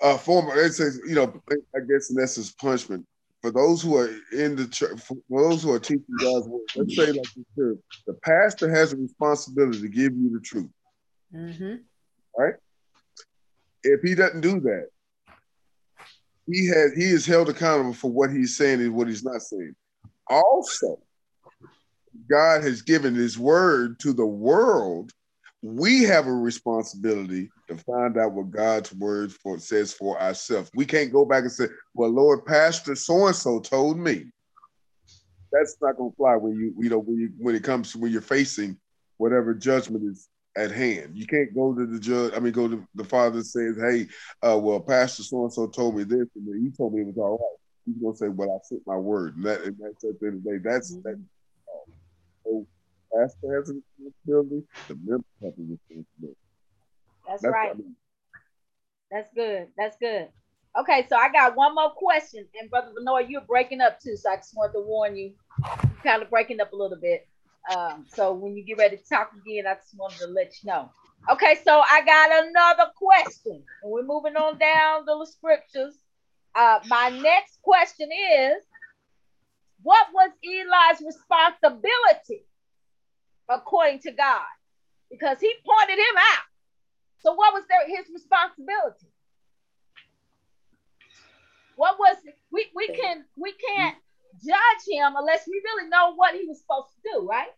[0.00, 0.46] uh, form.
[0.56, 3.04] It says, you know, I guess in essence, punishment
[3.42, 6.62] for those who are in the church, for those who are teaching God's word.
[6.76, 10.70] Let's say like this: the pastor has a responsibility to give you the truth.
[11.34, 11.74] Mm-hmm.
[12.38, 12.54] Right?
[13.84, 14.88] If he doesn't do that,
[16.50, 19.74] he has he is held accountable for what he's saying and what he's not saying.
[20.28, 21.00] Also,
[22.30, 25.12] God has given his word to the world.
[25.62, 30.70] We have a responsibility to find out what God's word for says for ourselves.
[30.74, 34.30] We can't go back and say, "Well, Lord, Pastor so and so told me."
[35.52, 38.10] That's not to fly when you you know when you when it comes to when
[38.10, 38.78] you're facing
[39.18, 41.16] whatever judgment is at hand.
[41.16, 42.32] You can't go to the judge.
[42.34, 44.08] I mean, go to the father and says, "Hey,
[44.42, 47.18] uh, well, Pastor so and so told me this, and he told me it was
[47.18, 50.20] all right." He's gonna say, "Well, I sent my word," and, that, and that's at
[50.20, 50.58] the end of the day.
[50.62, 51.08] That's mm-hmm.
[51.08, 51.18] that.
[52.44, 52.66] So,
[53.12, 54.66] pastor has a responsibility.
[54.88, 56.38] The member has a responsibility.
[57.26, 57.70] That's, that's right.
[57.70, 57.96] I mean.
[59.10, 59.68] That's good.
[59.76, 60.28] That's good.
[60.78, 64.30] Okay, so I got one more question, and Brother Benoit, you're breaking up too, so
[64.30, 65.34] I just wanted to warn you.
[65.82, 67.28] You're kind of breaking up a little bit.
[67.70, 70.70] Um, so when you get ready to talk again, I just wanted to let you
[70.70, 70.90] know.
[71.30, 75.94] Okay, so I got another question, and we're moving on down the scriptures.
[76.54, 78.64] Uh, my next question is,
[79.82, 82.44] what was Eli's responsibility
[83.48, 84.42] according to God?
[85.10, 86.44] Because he pointed him out.
[87.20, 89.06] So what was there his responsibility?
[91.76, 92.16] What was
[92.50, 93.96] we we can we can't
[94.44, 97.48] judge him unless we really know what he was supposed to do, right?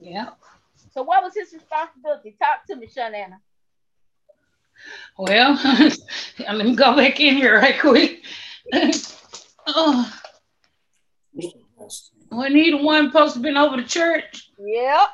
[0.00, 0.30] Yeah.
[0.92, 2.36] So what was his responsibility?
[2.40, 3.38] Talk to me, Shanana.
[5.16, 5.58] Well,
[6.38, 8.22] let me go back in here right quick.
[9.66, 10.12] oh,
[12.30, 15.08] when he the one supposed to been over the church, Yep.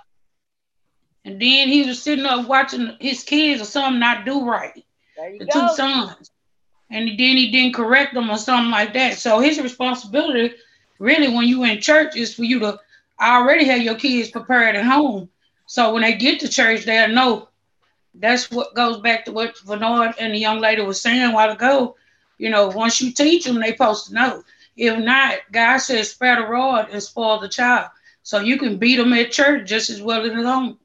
[1.25, 4.85] and then he was sitting up watching his kids or something not do right.
[5.17, 5.53] There you the go.
[5.69, 6.31] two sons.
[6.91, 9.19] And then he didn't correct them or something like that.
[9.19, 10.55] So his responsibility,
[10.99, 12.79] really, when you in church, is for you to
[13.21, 15.29] already have your kids prepared at home.
[15.67, 17.49] So when they get to church, they'll know.
[18.15, 21.51] That's what goes back to what Bernard and the young lady was saying a while
[21.51, 21.97] ago.
[22.39, 24.45] You know, once you teach them, they supposed to know.
[24.77, 27.89] If not, God says, spare the rod and spoil the child.
[28.23, 30.79] So you can beat them at church just as well as at home.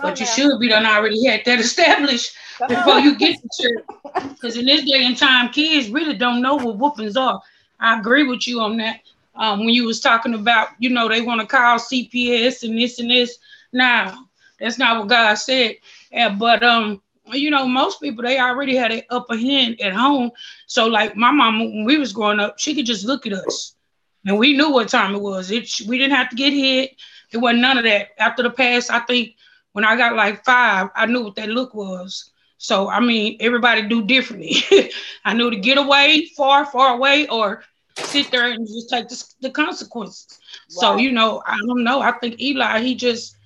[0.00, 0.32] But you now.
[0.32, 2.36] should be done already had that established
[2.68, 3.84] before you get to church.
[4.30, 7.40] Because in this day and time, kids really don't know what whoopings are.
[7.80, 9.00] I agree with you on that.
[9.36, 13.00] Um, when you was talking about, you know, they want to call CPS and this
[13.00, 13.38] and this.
[13.72, 14.16] Nah,
[14.60, 15.76] that's not what God said.
[16.12, 20.30] Yeah, but um, you know, most people they already had an upper hand at home.
[20.66, 23.74] So like my mom, when we was growing up, she could just look at us,
[24.24, 25.50] and we knew what time it was.
[25.50, 26.94] It we didn't have to get hit.
[27.32, 28.10] It wasn't none of that.
[28.18, 29.34] After the past, I think
[29.72, 32.30] when I got like five, I knew what that look was.
[32.64, 34.56] So I mean, everybody do differently.
[35.26, 37.62] I knew to get away, far, far away, or
[37.96, 40.38] sit there and just take the, the consequences.
[40.68, 42.00] So you know, I don't know.
[42.00, 43.36] I think Eli, he just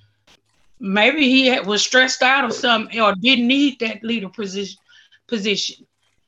[0.79, 4.79] maybe he had, was stressed out or something, or didn't need that leader position.
[5.27, 5.85] Position,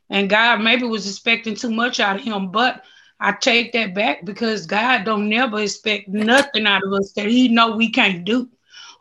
[0.09, 2.51] and God maybe was expecting too much out of him.
[2.51, 2.83] But
[3.21, 7.47] I take that back because God don't never expect nothing out of us that He
[7.47, 8.49] know we can't do,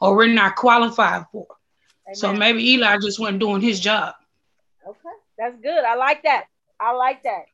[0.00, 1.48] or we're not qualified for.
[2.14, 4.14] So maybe Eli just wasn't doing his job.
[4.86, 4.98] Okay,
[5.38, 5.84] that's good.
[5.84, 6.44] I like that.
[6.80, 7.44] I like that.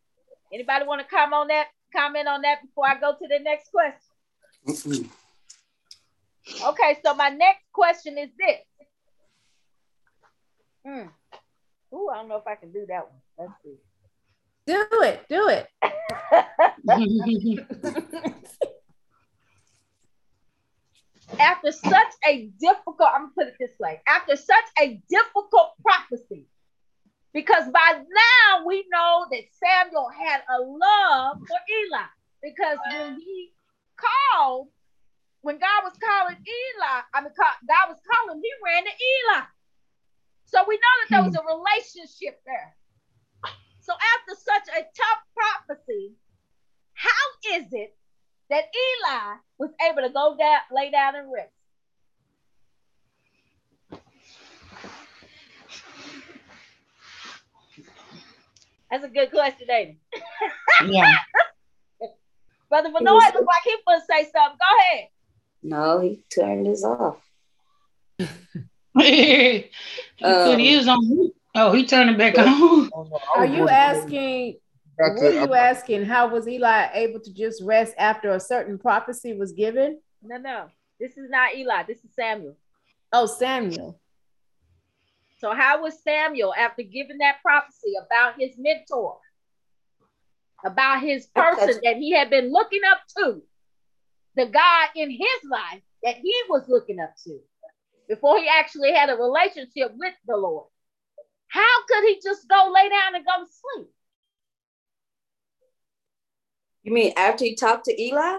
[0.52, 1.66] Anybody want to comment on that?
[1.94, 4.00] Comment on that before I go to the next question.
[4.66, 5.08] Mm-mm.
[6.68, 8.60] Okay, so my next question is this.
[10.86, 11.08] Hmm.
[11.94, 13.20] Ooh, I don't know if I can do that one.
[13.38, 13.76] Let's see.
[14.66, 15.24] Do it.
[15.28, 15.68] Do it.
[21.40, 24.00] After such a difficult, I'm gonna put it this way.
[24.06, 26.46] After such a difficult prophecy,
[27.32, 32.06] because by now we know that Samuel had a love for Eli.
[32.42, 33.52] Because when he
[33.96, 34.68] called,
[35.42, 39.42] when God was calling Eli, I mean, God was calling, he ran to Eli.
[40.46, 41.58] So we know that there was a hmm.
[41.58, 42.74] relationship there.
[43.80, 46.14] So after such a tough prophecy,
[46.94, 47.96] how is it
[48.50, 51.52] that Eli was able to go down, lay down and rest?
[58.90, 59.96] That's a good question, David.
[60.86, 61.16] yeah.
[62.68, 64.58] Brother Benoit looks like he want to say something.
[64.58, 65.08] Go ahead.
[65.62, 67.18] No, he turned his off.
[68.18, 69.70] he
[70.20, 71.30] put his on.
[71.54, 72.90] Oh, he turned it back on.
[73.34, 74.58] Are you asking?
[74.98, 76.04] Got What to- are you asking?
[76.04, 80.00] How was Eli able to just rest after a certain prophecy was given?
[80.22, 80.68] No, no.
[80.98, 81.82] This is not Eli.
[81.82, 82.56] This is Samuel.
[83.12, 84.00] Oh, Samuel.
[85.38, 89.18] So how was Samuel after giving that prophecy about his mentor,
[90.64, 93.42] about his person that he had been looking up to,
[94.34, 97.38] the God in his life that he was looking up to,
[98.08, 100.68] before he actually had a relationship with the Lord?
[101.48, 103.88] How could he just go lay down and go to sleep?
[106.86, 108.36] You mean after he talked to Eli?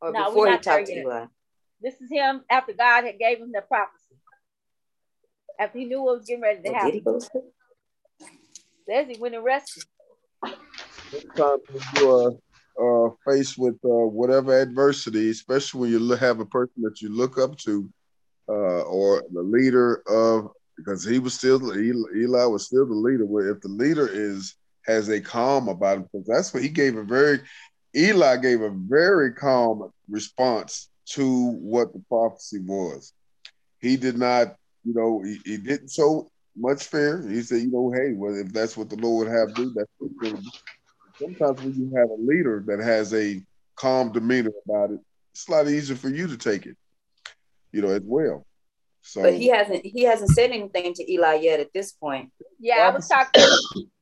[0.00, 0.94] Or No, we're before he not there talked to.
[0.94, 1.26] Eli?
[1.80, 4.16] This is him after God had gave him the prophecy.
[5.60, 6.90] After he knew what was getting ready to Or happen.
[6.90, 7.44] did he go to sleep?
[8.84, 9.84] Says he went and rested.
[10.42, 12.10] sometimes when you
[12.80, 17.10] are uh, faced with uh, whatever adversity, especially when you have a person that you
[17.10, 17.88] look up to,
[18.48, 23.24] uh, or the leader of, because he was still Eli, Eli was still the leader.
[23.24, 26.96] Where if the leader is has a calm about him, because that's what he gave
[26.96, 27.40] a very
[27.94, 33.12] Eli gave a very calm response to what the prophecy was.
[33.80, 37.28] He did not, you know, he, he didn't show much fear.
[37.28, 39.90] He said, you know, hey, well, if that's what the Lord would have do, that's
[39.98, 40.50] what he's do
[41.22, 43.42] sometimes when you have a leader that has a
[43.76, 45.00] calm demeanor about it,
[45.32, 46.76] it's a lot easier for you to take it,
[47.72, 48.46] you know, as well.
[49.02, 52.30] So But he hasn't he hasn't said anything to Eli yet at this point.
[52.60, 53.42] Yeah, I was talking.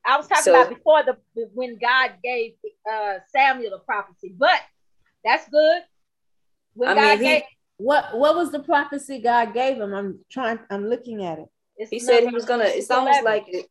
[0.04, 1.16] I was talking So- about before the
[1.54, 2.54] when God gave
[2.90, 4.60] uh, Samuel the prophecy, but
[5.24, 5.82] that's good.
[6.74, 7.42] When I God mean, he- gave,
[7.76, 9.92] What what was the prophecy God gave him?
[9.94, 10.58] I'm trying.
[10.70, 11.48] I'm looking at it.
[11.76, 12.64] it's He said he was gonna.
[12.64, 13.24] It's almost 11.
[13.24, 13.66] like it,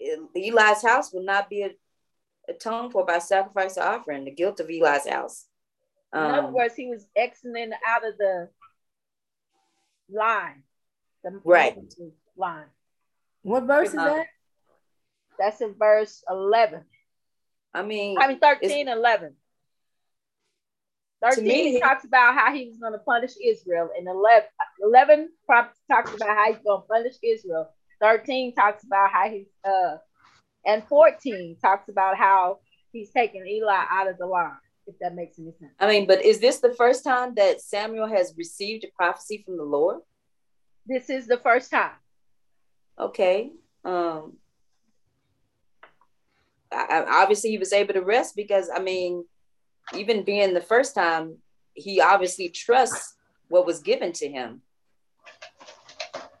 [0.00, 1.74] it- Eli's house will not be
[2.48, 4.24] atoned for by sacrifice or offering.
[4.24, 5.46] The guilt of Eli's house.
[6.14, 8.48] In other Um, words, he was exiting out of the
[10.10, 10.62] line.
[11.22, 11.76] The Right.
[12.36, 12.70] line.
[13.42, 14.26] What verse is that?
[15.38, 16.84] That's in verse 11.
[17.74, 19.34] I mean, I mean 13 and 11.
[21.22, 24.48] 13 me- talks about how he was going to punish Israel, and 11,
[24.82, 27.68] 11 talks about how he's going to punish Israel.
[28.00, 29.96] 13 talks about how he's, uh,
[30.64, 32.58] and 14 talks about how
[32.92, 34.52] he's taking Eli out of the line,
[34.86, 35.72] if that makes any sense.
[35.80, 39.56] I mean, but is this the first time that Samuel has received a prophecy from
[39.56, 39.98] the Lord?
[40.86, 41.92] This is the first time.
[42.98, 43.50] Okay.
[43.84, 44.36] Um
[46.72, 49.24] I, obviously he was able to rest because I mean,
[49.94, 51.38] even being the first time,
[51.74, 53.14] he obviously trusts
[53.48, 54.62] what was given to him.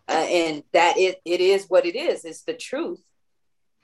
[0.08, 2.24] Uh, and that it, it is what it is.
[2.24, 3.02] It's the truth.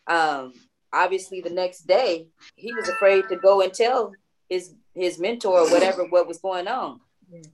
[0.07, 0.55] Um,
[0.95, 2.27] obviously the next day
[2.57, 4.13] he was afraid to go and tell
[4.49, 7.01] his his mentor or whatever what was going on.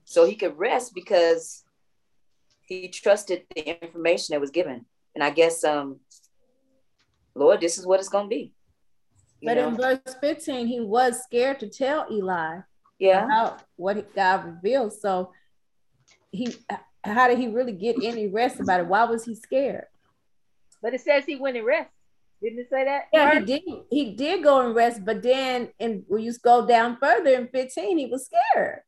[0.05, 1.65] So he could rest because
[2.61, 4.85] he trusted the information that was given.
[5.15, 6.01] And I guess um
[7.35, 8.53] Lord, this is what it's gonna be.
[9.41, 9.69] You But know?
[9.69, 12.59] in verse 15, he was scared to tell Eli
[12.99, 13.25] yeah.
[13.25, 14.93] about what God revealed.
[14.93, 15.33] So
[16.31, 16.55] he
[17.03, 18.87] how did he really get any rest about it?
[18.87, 19.87] Why was he scared?
[20.83, 21.91] But it says he went and rest.
[22.43, 23.09] Didn't it say that?
[23.13, 23.63] Yeah, he did.
[23.91, 27.99] He did go and rest, but then, and when you go down further in 15,
[27.99, 28.81] he was scared.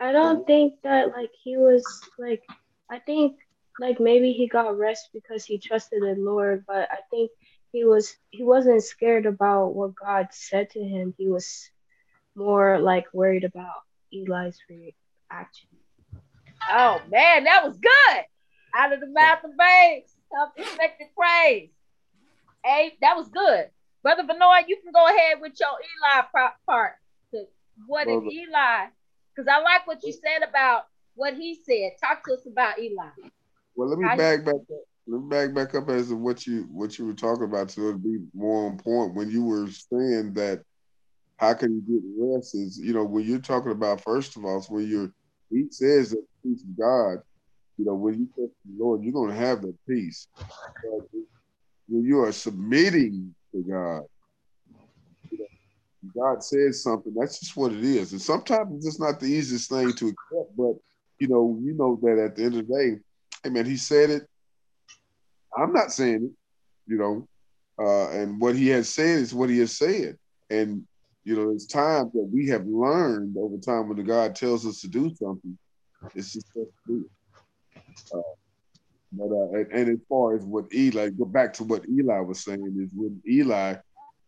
[0.00, 0.46] I don't mm-hmm.
[0.46, 1.84] think that like he was
[2.18, 2.42] like
[2.90, 3.36] I think
[3.78, 7.30] like maybe he got rest because he trusted the Lord, but I think
[7.72, 11.14] he was he wasn't scared about what God said to him.
[11.16, 11.70] He was
[12.34, 15.68] more like worried about Eli's reaction.
[16.68, 18.24] Oh man, that was good.
[18.74, 21.70] Out of the mouth of babes, unexpected praise.
[22.64, 23.70] Hey, that was good.
[24.02, 26.54] Brother Benoit, you can go ahead with your Eli part.
[26.66, 26.92] part.
[27.30, 27.46] 'Cause
[27.86, 28.86] What if Brother- Eli?
[29.34, 31.92] Because I like what you said about what he said.
[32.00, 33.08] Talk to us about Eli.
[33.76, 34.84] Well, let me How back back up.
[35.06, 37.98] Let me back back up as to what you what you were talking about to
[37.98, 40.62] be more on point when you were saying that
[41.38, 44.58] how can you get rest is you know when you're talking about first of all
[44.58, 45.12] is when you're
[45.50, 47.22] he says that peace of God,
[47.76, 50.28] you know, when you trust the Lord, you're gonna have that peace.
[50.36, 51.08] But
[51.88, 54.02] when you are submitting to God,
[56.16, 58.12] God says something, that's just what it is.
[58.12, 60.74] And sometimes it's not the easiest thing to accept, but
[61.18, 63.00] you know, you know that at the end of the day,
[63.42, 64.22] hey man, he said it.
[65.56, 67.28] I'm not saying it, you know,
[67.80, 70.18] uh, and what he has said is what he has said.
[70.50, 70.84] And,
[71.24, 74.80] you know, it's times that we have learned over time when the God tells us
[74.80, 75.56] to do something,
[76.14, 77.82] it's just to do it.
[78.14, 78.20] Uh,
[79.12, 82.44] but, uh, and, and as far as what Eli, go back to what Eli was
[82.44, 83.74] saying, is when Eli,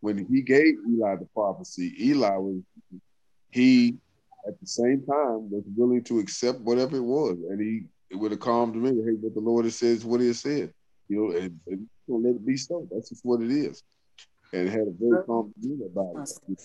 [0.01, 2.61] when he gave Eli the prophecy, Eli was,
[3.51, 3.95] he
[4.47, 7.37] at the same time was willing to accept whatever it was.
[7.49, 7.83] And he,
[8.15, 10.39] would have calmed him in, hey, what the Lord has said is what he has
[10.39, 10.71] said
[11.13, 12.87] you know, and, and you know, let it be so.
[12.91, 13.83] That's just what it is.
[14.51, 16.59] And had a very calm demeanor about it.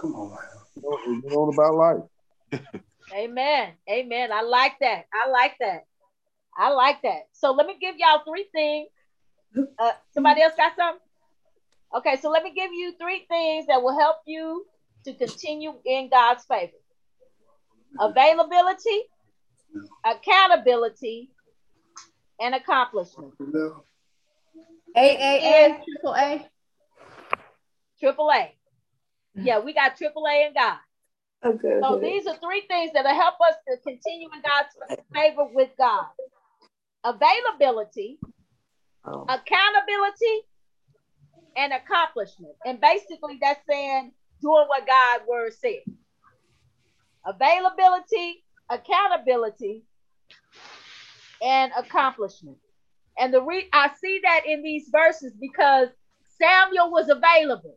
[0.00, 0.36] Come on.
[0.76, 2.62] You know, and went on about life.
[3.14, 3.72] Amen.
[3.90, 4.32] Amen.
[4.32, 5.04] I like that.
[5.12, 5.84] I like that.
[6.56, 7.28] I like that.
[7.32, 8.88] So let me give y'all three things.
[9.78, 11.00] Uh, somebody else got something?
[11.96, 14.66] Okay, so let me give you three things that will help you
[15.04, 16.72] to continue in God's favor
[18.00, 19.02] availability,
[20.04, 21.30] accountability,
[22.40, 23.32] and accomplishment.
[24.96, 26.48] A A A triple A.
[28.00, 28.54] Triple A.
[29.36, 30.78] Yeah, we got triple A in God.
[31.44, 31.80] Okay.
[31.82, 35.70] So these are three things that will help us to continue in God's favor with
[35.78, 36.06] God.
[37.04, 38.18] Availability,
[39.06, 39.26] Oh.
[39.28, 40.42] accountability,
[41.56, 42.54] and accomplishment.
[42.64, 45.82] And basically that's saying doing what God's word said.
[47.26, 49.82] Availability, accountability,
[51.44, 52.56] and accomplishment.
[53.18, 55.88] And the re- I see that in these verses because
[56.40, 57.76] Samuel was available.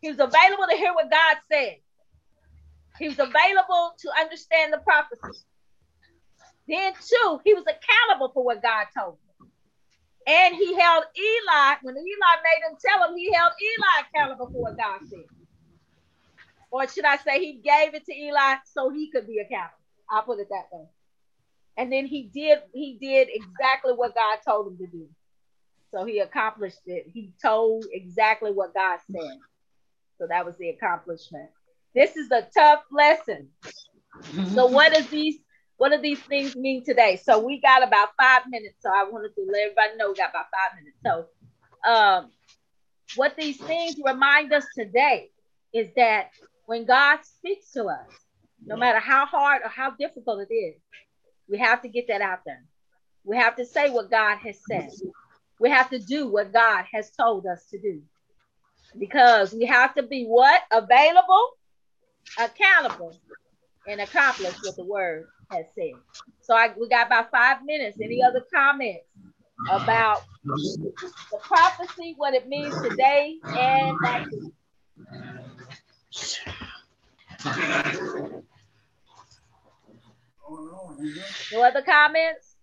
[0.00, 1.76] He was available to hear what God said.
[2.98, 5.44] He was available to understand the prophecy.
[6.68, 9.48] Then, too, he was accountable for what God told him.
[10.26, 14.62] And he held Eli, when Eli made him tell him, he held Eli accountable for
[14.62, 15.24] what God said.
[16.70, 19.78] Or should I say, he gave it to Eli so he could be accountable.
[20.10, 20.86] I'll put it that way.
[21.76, 25.08] And then he did, he did exactly what God told him to do.
[25.92, 27.06] So he accomplished it.
[27.12, 29.38] He told exactly what God said.
[30.18, 31.50] So that was the accomplishment.
[31.94, 33.48] This is a tough lesson.
[34.54, 35.38] So what does these
[35.76, 37.20] what do these things mean today?
[37.22, 38.76] So we got about five minutes.
[38.80, 40.98] So I wanted to let everybody know we got about five minutes.
[41.04, 42.30] So um
[43.16, 45.30] what these things remind us today
[45.74, 46.30] is that
[46.66, 48.08] when God speaks to us,
[48.64, 50.76] no matter how hard or how difficult it is,
[51.52, 52.64] we have to get that out there.
[53.24, 54.88] We have to say what God has said.
[55.60, 58.00] We have to do what God has told us to do.
[58.98, 60.62] Because we have to be what?
[60.72, 61.50] Available,
[62.38, 63.20] accountable,
[63.86, 65.92] and accomplish what the word has said.
[66.40, 67.98] So I, we got about five minutes.
[68.02, 69.04] Any other comments
[69.70, 74.52] about the prophecy, what it means today, and week?
[81.52, 82.56] No other comments?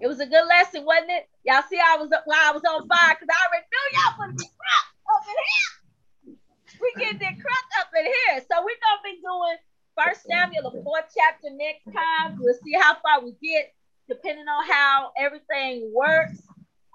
[0.00, 1.28] It was a good lesson, wasn't it?
[1.44, 4.34] Y'all see I was why I was on fire because I already knew y'all gonna
[4.34, 6.36] get crunk up in here.
[6.80, 7.34] We get that
[7.80, 8.44] up in here.
[8.50, 9.56] So we're gonna be doing
[9.96, 12.38] First Samuel, the fourth chapter next time.
[12.38, 13.72] We'll see how far we get,
[14.08, 16.42] depending on how everything works.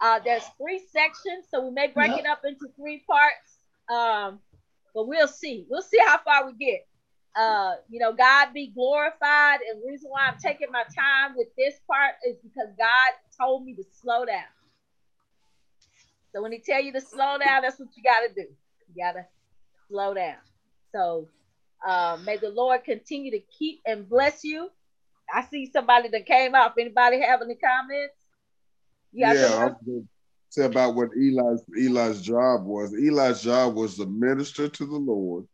[0.02, 3.58] Uh, there's three sections, so we may break it up into three parts.
[3.90, 4.40] Um,
[4.94, 5.66] but we'll see.
[5.70, 6.88] We'll see how far we get
[7.36, 9.60] uh, you know, God be glorified.
[9.70, 13.66] And the reason why I'm taking my time with this part is because God told
[13.66, 14.44] me to slow down.
[16.34, 18.48] So when he tell you to slow down, that's what you got to do.
[18.94, 19.26] You got to
[19.90, 20.38] slow down.
[20.94, 21.28] So
[21.86, 24.70] uh, may the Lord continue to keep and bless you.
[25.34, 26.76] I see somebody that came up.
[26.80, 28.16] Anybody have any comments?
[29.14, 30.08] yeah, I was going
[30.50, 32.94] say about what Eli's Eli's job was.
[32.94, 35.48] Eli's job was to minister to the Lord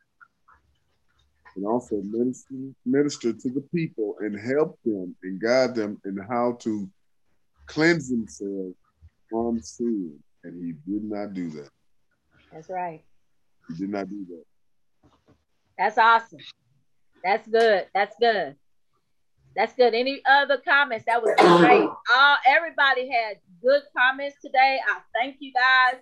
[1.57, 2.53] and also minister,
[2.85, 6.89] minister to the people and help them and guide them in how to
[7.65, 8.75] cleanse themselves
[9.29, 10.17] from sin.
[10.43, 11.69] And he did not do that.
[12.51, 13.03] That's right.
[13.67, 14.43] He did not do that.
[15.77, 16.39] That's awesome.
[17.23, 17.87] That's good.
[17.93, 18.55] That's good.
[19.55, 19.95] That's good.
[19.95, 21.05] Any other comments?
[21.07, 21.89] That was great.
[22.15, 24.79] All everybody had good comments today.
[24.87, 26.01] I thank you guys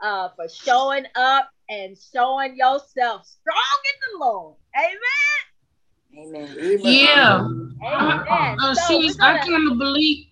[0.00, 4.56] uh, for showing up and showing yourself strong in the Lord.
[4.76, 6.36] Amen.
[6.36, 6.80] Amen.
[6.84, 7.40] Yeah.
[7.82, 8.56] Amen.
[8.60, 10.26] Uh, So see, gonna- I kind of believe.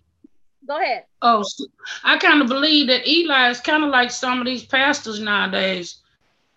[0.67, 1.05] Go ahead.
[1.23, 1.43] Oh,
[2.05, 5.97] I kind of believe that Eli is kind of like some of these pastors nowadays.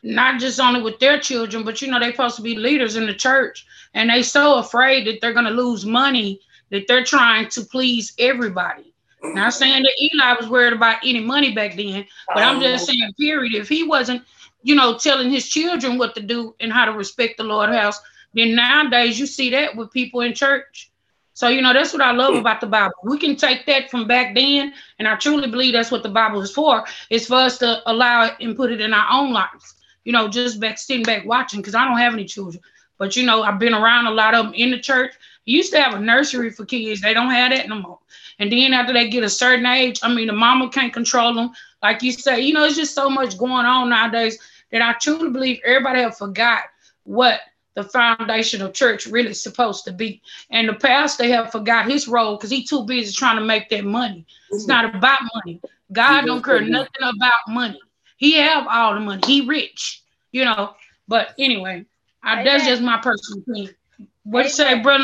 [0.03, 3.05] Not just only with their children, but you know, they're supposed to be leaders in
[3.07, 3.65] the church.
[3.93, 8.92] And they so afraid that they're gonna lose money that they're trying to please everybody.
[9.23, 12.85] Not saying that Eli was worried about any money back then, but I'm um, just
[12.85, 13.55] saying, period.
[13.55, 14.23] If he wasn't,
[14.61, 17.99] you know, telling his children what to do and how to respect the Lord house,
[18.33, 20.91] then nowadays you see that with people in church.
[21.35, 22.93] So, you know, that's what I love about the Bible.
[23.03, 26.41] We can take that from back then, and I truly believe that's what the Bible
[26.41, 26.85] is for.
[27.09, 29.75] It's for us to allow it and put it in our own lives.
[30.03, 32.61] You know, just back sitting back watching, because I don't have any children.
[32.99, 35.13] But you know, I've been around a lot of them in the church.
[35.45, 37.01] You used to have a nursery for kids.
[37.01, 37.99] They don't have that no more.
[38.39, 41.51] And then after they get a certain age, I mean, the mama can't control them.
[41.81, 44.39] Like you say, you know, it's just so much going on nowadays
[44.71, 46.63] that I truly believe everybody have forgot
[47.03, 47.41] what
[47.75, 50.21] the foundation of church really supposed to be.
[50.49, 53.85] And the pastor have forgot his role because he too busy trying to make that
[53.85, 54.25] money.
[54.51, 55.59] It's not about money.
[55.91, 57.79] God don't care nothing about money.
[58.17, 59.21] He have all the money.
[59.25, 60.75] He rich, you know.
[61.07, 61.85] But anyway,
[62.23, 63.75] I, that's just my personal opinion.
[64.23, 65.03] What you say, brother?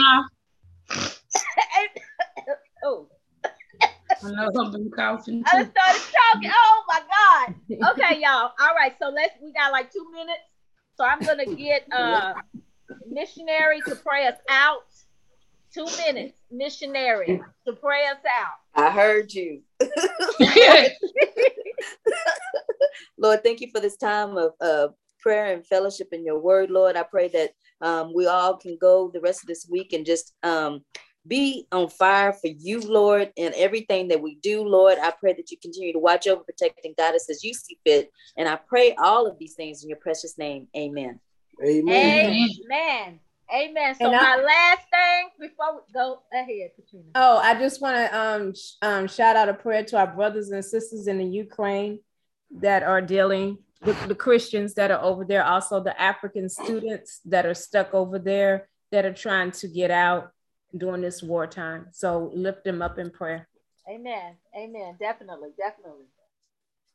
[2.84, 3.07] oh,
[4.24, 5.70] I know I've been coughing I too.
[5.70, 6.01] started
[6.34, 6.51] talking.
[6.53, 7.55] Oh my God.
[7.93, 8.51] Okay, y'all.
[8.59, 8.93] All right.
[8.99, 10.41] So let's we got like two minutes.
[10.95, 12.34] So I'm gonna get uh
[13.09, 14.84] missionary to pray us out.
[15.74, 18.57] Two minutes, missionary to pray us out.
[18.76, 19.61] I heard you.
[23.17, 24.88] Lord, thank you for this time of uh,
[25.20, 26.95] prayer and fellowship in your word, Lord.
[26.95, 27.51] I pray that
[27.82, 30.84] um, we all can go the rest of this week and just um,
[31.28, 34.97] be on fire for you, Lord, and everything that we do, Lord.
[34.99, 37.78] I pray that you continue to watch over, protect, and guide us as you see
[37.86, 38.11] fit.
[38.38, 40.67] And I pray all of these things in your precious name.
[40.76, 41.20] Amen.
[41.63, 42.47] Amen.
[42.65, 43.20] Amen.
[43.53, 43.95] Amen.
[43.95, 47.05] So And I- my last thing before we go ahead, Katrina.
[47.15, 50.51] Oh, I just want to um, sh- um, shout out a prayer to our brothers
[50.51, 51.99] and sisters in the Ukraine
[52.51, 57.45] that are dealing with the Christians that are over there, also the African students that
[57.45, 60.32] are stuck over there that are trying to get out
[60.78, 61.88] during this wartime.
[61.91, 63.47] So lift them up in prayer.
[63.89, 64.36] Amen.
[64.55, 64.95] Amen.
[64.99, 65.49] Definitely.
[65.57, 66.05] Definitely.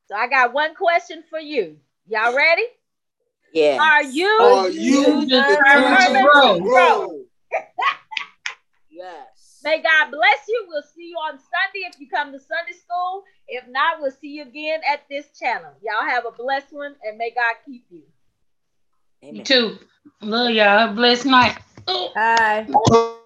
[0.06, 1.76] So I got one question for you.
[2.06, 2.64] Y'all ready?
[3.52, 3.78] Yeah.
[3.80, 6.58] Are you Are you determined grow?
[6.58, 7.20] to grow?
[8.90, 9.60] Yes.
[9.64, 10.66] May God bless you.
[10.68, 13.22] We'll see you on Sunday if you come to Sunday school.
[13.48, 15.72] If not, we'll see you again at this channel.
[15.82, 18.02] Y'all have a blessed one and may God keep you.
[19.22, 19.78] You too.
[20.20, 20.78] Love y'all.
[20.78, 21.58] Have a blessed night.
[21.86, 22.66] Bye.